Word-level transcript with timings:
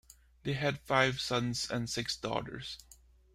They 0.41 0.53
had 0.53 0.79
five 0.79 1.19
sons 1.21 1.69
and 1.69 1.87
six 1.87 2.17
daughters. 2.17 2.79